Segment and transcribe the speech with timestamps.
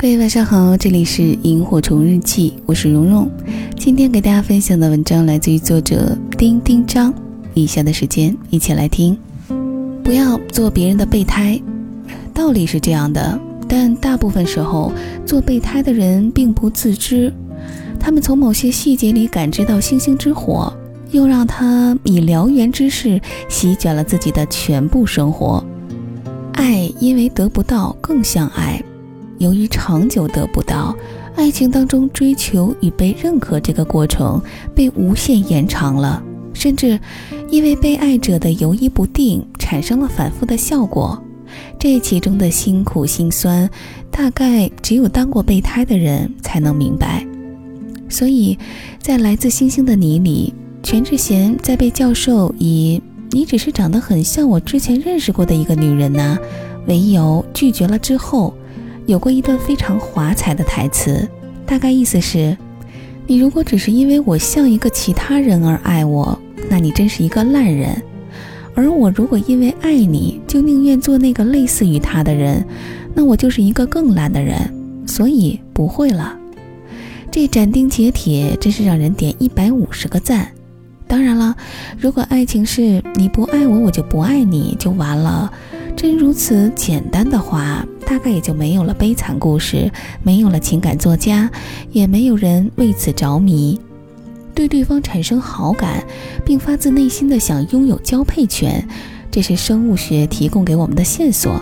[0.00, 3.30] 各位晚上好，这里是萤火虫日记，我是蓉蓉。
[3.76, 7.12] 今天给大家分享的文章来自于作者丁丁张。
[7.52, 9.14] 以下的时间一起来听。
[10.02, 11.60] 不要做别人的备胎，
[12.32, 14.90] 道理是这样的，但大部分时候
[15.26, 17.30] 做备胎的人并不自知，
[17.98, 20.72] 他们从某些细节里感知到星星之火，
[21.10, 23.20] 又让他以燎原之势
[23.50, 25.62] 席卷了自己的全部生活。
[26.54, 28.82] 爱因为得不到更像爱。
[29.40, 30.94] 由于长久得不到，
[31.34, 34.40] 爱情当中追求与被认可这个过程
[34.74, 36.22] 被无限延长了，
[36.52, 37.00] 甚至
[37.48, 41.18] 因为被爱者的犹豫不定产生了反复的效果。
[41.78, 43.68] 这其中的辛苦辛酸，
[44.10, 47.26] 大概只有当过备胎的人才能明白。
[48.10, 48.58] 所以，
[49.00, 56.36] 在来自星星的你里，全智贤在被教授以“你只是长得很像我之前认识过的一个女人呐”
[56.86, 58.52] 为由拒绝了之后。
[59.10, 61.28] 有过一段非常华彩的台词，
[61.66, 62.56] 大概意思是：
[63.26, 67.90] 你如果只是因为我像一个其他人而爱我，那你真是一个烂人；
[68.72, 72.64] 而我如果因为爱你就宁愿做那个类似于他的人，
[73.12, 74.56] 那我就是一个更烂的人。
[75.06, 76.38] 所以不会了。
[77.32, 80.52] 这斩钉截铁，真是让人点一百五十个赞。
[81.08, 81.56] 当然了，
[81.98, 85.52] 如果爱情是你不爱我，我就不爱你，就完了。
[85.96, 89.90] 真如此简单的话，大概也就没有了悲惨故事，
[90.22, 91.50] 没有了情感作家，
[91.92, 93.78] 也没有人为此着迷，
[94.54, 96.02] 对对方产生好感，
[96.44, 98.86] 并发自内心的想拥有交配权。
[99.30, 101.60] 这是生物学提供给我们的线索。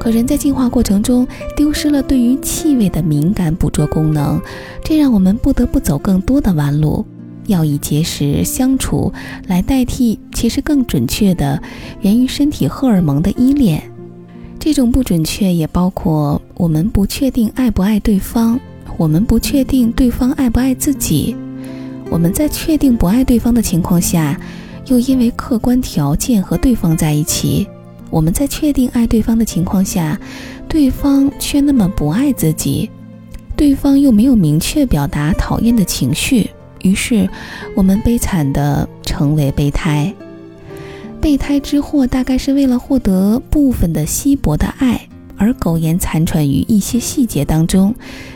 [0.00, 4.40] 可人在进化过程中丢失了对于气味的敏感捕捉功能，
[4.82, 7.04] 这让我们不得不走更多的弯路。
[7.48, 9.12] 要以结识相处
[9.48, 11.60] 来代替，其实更准确的
[12.02, 13.82] 源于身体荷尔蒙的依恋。
[14.60, 18.58] 这种不准确也包括我们不确定爱不爱对方，
[18.96, 21.34] 我们不确定对方爱不爱自己。
[22.10, 24.40] 我们在确定不爱对方的情况下，
[24.86, 27.66] 又因为客观条件和对方在一起；
[28.10, 30.18] 我们在确定爱对方的情况下，
[30.68, 32.90] 对方却那么不爱自己，
[33.56, 36.50] 对方又没有明确表达讨厌的情绪。
[36.82, 37.28] 于是，
[37.74, 40.12] 我们悲惨地成为备胎。
[41.20, 47.94] 备胎之祸，大概是为了获得部分的稀薄的爱，而苟延残喘于一些细节当中，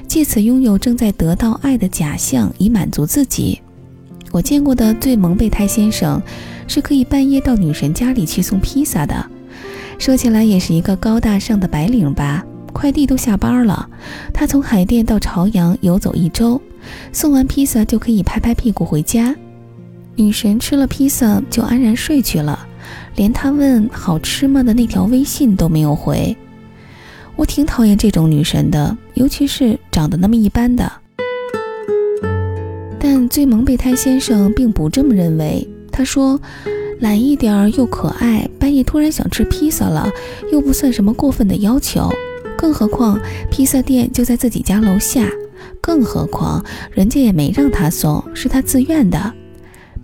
[0.09, 3.61] 借此拥有正在得到爱的假象，以满足自己。
[4.33, 6.21] 我见过的最萌备胎先生，
[6.67, 9.27] 是可以半夜到女神家里去送披萨的。
[9.99, 12.45] 说起来，也是一个高大上的白领吧。
[12.73, 13.89] 快递都下班了，
[14.33, 16.61] 他从海淀到朝阳游走一周。
[17.13, 19.35] 送完披萨就可以拍拍屁股回家。
[20.17, 22.67] 女神吃了披萨就安然睡去了，
[23.17, 26.37] 连她问好吃吗的那条微信都没有回。
[27.35, 30.93] 我挺讨厌这种女神的，尤其是长得那么一般的。
[32.99, 35.67] 但最萌备胎先生并不这么认为。
[35.91, 36.41] 他说，
[37.01, 40.09] 懒一点儿又可爱，半夜突然想吃披萨了，
[40.53, 42.11] 又不算什么过分的要求。
[42.63, 43.19] 更何况
[43.51, 45.29] 披萨店就在自己家楼下。
[45.81, 49.35] 更何况，人家也没让他送，是他自愿的，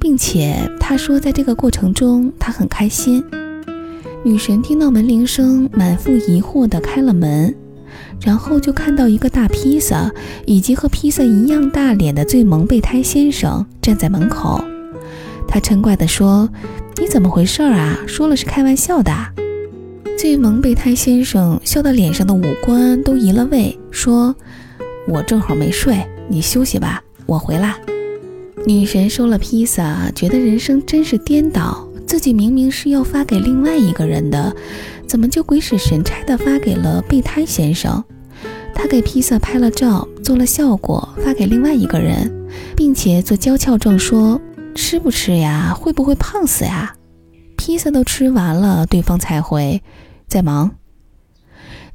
[0.00, 3.24] 并且他说，在这个过程中他很开心。
[4.24, 7.54] 女神听到门铃声，满腹疑惑地开了门，
[8.20, 10.10] 然后就看到一个大披萨
[10.44, 14.60] 以及和披萨一样大脸的最萌备胎先生站在门口。
[15.46, 16.50] 他嗔怪地说
[17.00, 18.00] ：“你怎么回事啊？
[18.08, 19.12] 说了是开玩笑的。”
[20.18, 24.34] 最萌备胎先生笑到脸上的五官都移了位，说。
[25.06, 27.76] 我正好没睡，你休息吧，我回来。
[28.66, 34.52] 女神收了披萨，觉得人生真是颠倒，自己明明是要发给另外一个人的，
[35.06, 38.02] 怎么就鬼使神差的发给了备胎先生？
[38.74, 42.28] 她给披萨拍了照，做了效果，发给另外一个人，
[42.76, 44.40] 并且做娇俏状说
[44.74, 45.72] ：“吃不吃呀？
[45.72, 46.92] 会不会胖死呀？”
[47.56, 49.80] 披萨都吃完了，对方才回
[50.28, 50.70] ：“在忙。”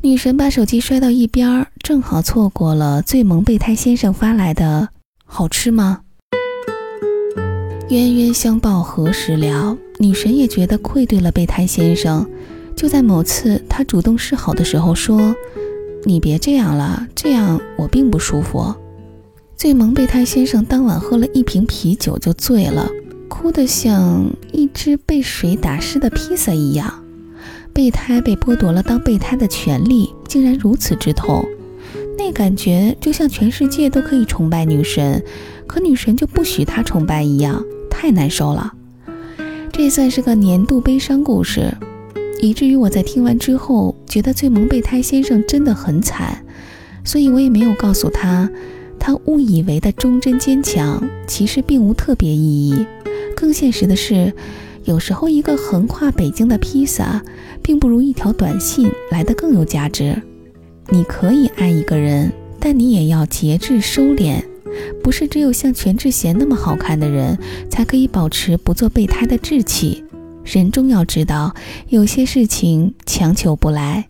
[0.01, 4.89] 女神把手机摔到一边儿，正好错过了最萌备胎先生发来的
[5.23, 6.01] “好吃吗？”
[7.89, 9.77] 冤冤相报何时了？
[9.99, 12.29] 女神也觉得愧对了备胎先生。
[12.75, 15.35] 就在某次他主动示好的时候，说
[16.03, 18.73] ：“你别这样了，这样我并不舒服。”
[19.55, 22.89] 最萌备胎先生当晚喝了一瓶啤酒就醉了，
[23.29, 27.02] 哭得像一只被水打湿的披萨一样。
[27.73, 31.43] 备胎被剥夺了当备胎的权利，竟然如此之痛，
[32.17, 35.21] 那感觉就像全世界都可以崇拜女神，
[35.65, 38.73] 可女神就不许他崇拜一样，太难受了。
[39.71, 41.75] 这算是个年度悲伤故事，
[42.39, 46.45] 以至于我在听完之后，觉得最萌备胎先生真的很惨，
[47.03, 48.47] 所以我也没有告诉他，
[48.99, 52.85] 他误以为的忠贞坚强其实并无特别意义。
[53.35, 54.31] 更现实的是，
[54.85, 57.23] 有时候一个横跨北京的披萨，
[57.61, 60.21] 并不如一条短信来的更有价值。
[60.89, 64.43] 你可以爱一个人，但你也要节制收敛。
[65.03, 67.37] 不是只有像全智贤那么好看的人，
[67.69, 70.03] 才可以保持不做备胎的志气。
[70.43, 71.53] 人终要知道，
[71.89, 74.09] 有些事情强求不来。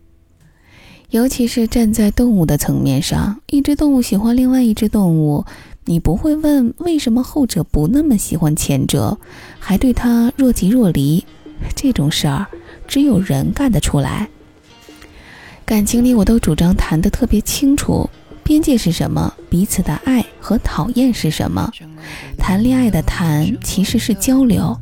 [1.14, 5.46] 尤其是站在动物的层面上，一只动物喜欢另外一只动物，
[5.86, 9.20] 你不会问为什么后者不那么喜欢前者，
[9.60, 11.24] 还对他若即若离。
[11.76, 12.48] 这种事儿，
[12.88, 14.28] 只有人干得出来。
[15.64, 18.10] 感情里，我都主张谈得特别清楚。
[18.44, 19.32] 边界是什么？
[19.52, 21.72] 彼此的爱和讨厌是什么？
[22.40, 24.76] 谈恋爱的谈其实是交流。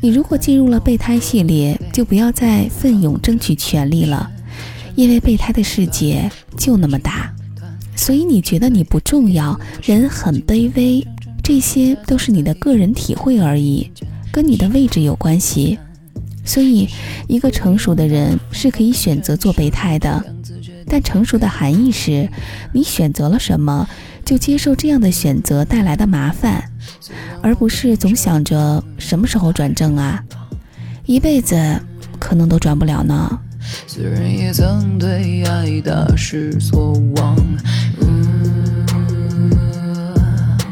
[0.00, 4.28] 你如果进入了备胎系列，就不要再奋勇争取权利了，
[4.94, 7.32] 因为备胎的世界就那么大。
[7.94, 11.06] 所以你觉得你不重要，人很卑微，
[11.42, 13.90] 这些都是你的个人体会而已，
[14.32, 15.78] 跟你的位置有关系。
[16.44, 16.88] 所以，
[17.28, 20.24] 一个成熟的人是可以选择做备胎的。
[20.88, 22.28] 但成熟的含义是，
[22.72, 23.88] 你选择了什么，
[24.24, 26.64] 就接受这样的选择带来的麻烦，
[27.42, 30.22] 而不是总想着什么时候转正啊，
[31.06, 31.80] 一辈子
[32.18, 33.38] 可能都转不了呢。
[33.86, 37.36] 虽然也曾对爱大失所望，
[38.00, 38.84] 嗯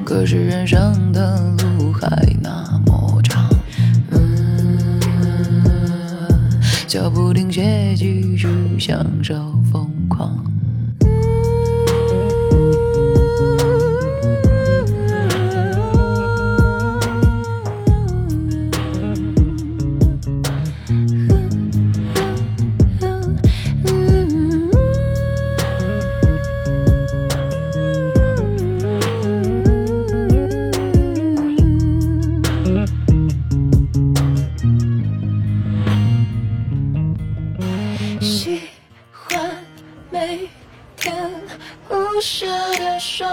[0.04, 1.40] 可是人生的
[1.78, 2.08] 路还
[2.40, 3.48] 那么长，
[4.10, 5.00] 嗯
[6.86, 8.48] 脚步停歇，继续
[8.78, 9.34] 享受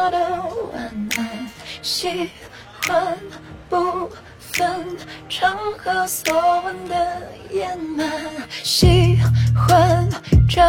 [0.10, 0.20] 的
[0.74, 1.48] 晚安
[1.82, 2.30] 喜
[2.88, 3.18] 欢
[3.70, 4.10] 不
[4.40, 4.86] 分
[5.28, 6.96] 场合所闻的
[7.52, 8.10] 野蛮
[8.64, 9.20] 喜
[9.56, 10.08] 欢
[10.48, 10.62] 这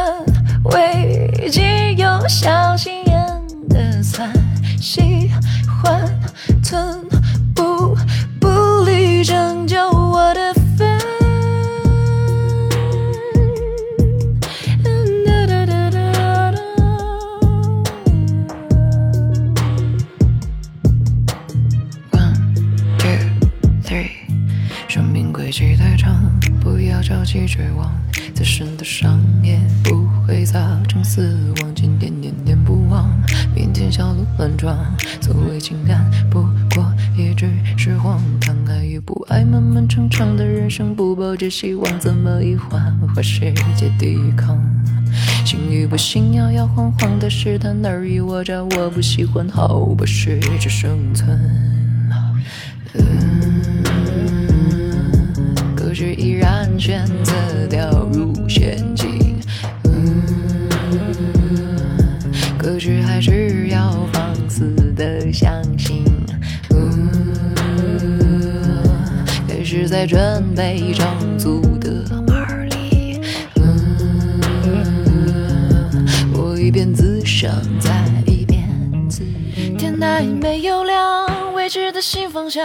[0.75, 1.63] 危机
[1.97, 4.33] 又小心眼的酸
[4.81, 5.31] 喜
[5.83, 6.21] 欢
[6.63, 7.09] 吞
[34.37, 34.77] 乱撞，
[35.21, 36.43] 所谓情感不
[36.75, 38.55] 过也只是荒唐。
[38.69, 42.81] 爱与不爱，漫漫长长的人生，不抱着希望，怎么一换
[43.15, 44.61] 换世界抵抗？
[45.45, 51.37] 信与不信，摇摇晃晃的试探，尔虞我诈，我不喜欢，毫吧，试着生存。
[52.95, 53.05] 嗯，
[55.75, 57.33] 可是依然选择
[57.69, 59.37] 掉入陷阱。
[59.85, 60.23] 嗯，
[62.59, 63.48] 可是还是。
[69.71, 73.21] 是在准备长足的马里，
[76.33, 77.93] 我一边自伤，在
[78.25, 78.67] 一边
[79.11, 79.23] 自。
[79.77, 82.65] 天还没有亮，未知的新方向，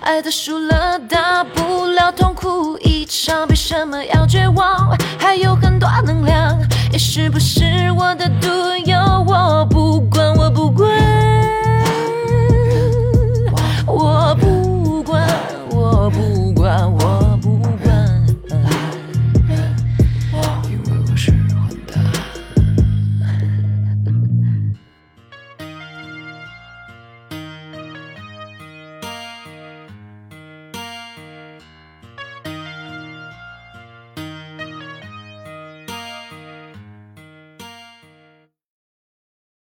[0.00, 4.96] 爱的输了，大不了痛苦一场，为什么要绝望？
[5.18, 6.56] 还有很多能量，
[6.92, 7.64] 也是不是
[7.98, 8.46] 我的独
[8.86, 8.96] 有
[9.26, 9.66] 我？